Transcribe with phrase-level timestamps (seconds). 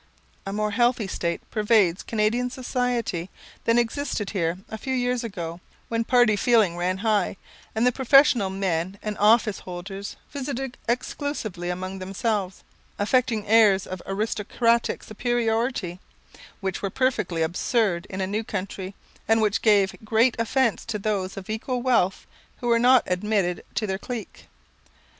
[0.47, 3.29] A more healthy state pervades Canadian society
[3.65, 7.37] than existed here a few years ago, when party feeling ran high,
[7.75, 12.63] and the professional men and office holders visited exclusively among themselves,
[12.97, 15.99] affecting airs of aristocratic superiority,
[16.61, 18.95] which were perfectly absurd in a new country,
[19.27, 22.25] and which gave great offence to those of equal wealth
[22.57, 24.47] who were not admitted into their clique.